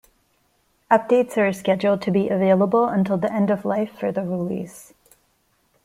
Updates 0.89 1.37
are 1.37 1.53
scheduled 1.53 2.01
to 2.01 2.09
be 2.09 2.27
available 2.27 2.85
until 2.87 3.17
the 3.19 3.31
end 3.31 3.51
of 3.51 3.65
life 3.65 3.91
for 3.91 4.11
the 4.11 4.23
release. 4.23 4.95